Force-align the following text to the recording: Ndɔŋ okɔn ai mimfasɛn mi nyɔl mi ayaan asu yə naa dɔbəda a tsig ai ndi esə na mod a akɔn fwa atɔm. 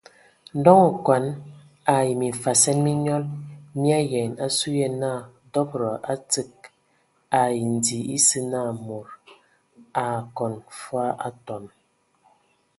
Ndɔŋ 0.57 0.79
okɔn 0.91 1.25
ai 1.93 2.09
mimfasɛn 2.19 2.77
mi 2.85 2.91
nyɔl 3.03 3.23
mi 3.79 3.89
ayaan 3.99 4.31
asu 4.45 4.67
yə 4.79 4.87
naa 5.01 5.19
dɔbəda 5.51 5.91
a 6.11 6.13
tsig 6.29 6.51
ai 7.39 7.55
ndi 7.73 7.97
esə 8.15 8.39
na 8.51 8.59
mod 8.85 9.07
a 10.01 10.03
akɔn 10.17 10.53
fwa 10.79 11.05
atɔm. 11.27 11.63